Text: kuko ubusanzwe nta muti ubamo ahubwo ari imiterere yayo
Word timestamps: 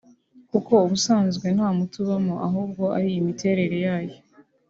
kuko 0.51 0.71
ubusanzwe 0.85 1.47
nta 1.55 1.69
muti 1.77 1.95
ubamo 2.03 2.35
ahubwo 2.47 2.83
ari 2.97 3.09
imiterere 3.21 3.77
yayo 3.85 4.17